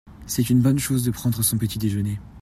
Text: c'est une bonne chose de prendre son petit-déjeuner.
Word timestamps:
c'est 0.25 0.49
une 0.49 0.61
bonne 0.63 0.79
chose 0.79 1.03
de 1.03 1.11
prendre 1.11 1.43
son 1.43 1.59
petit-déjeuner. 1.59 2.17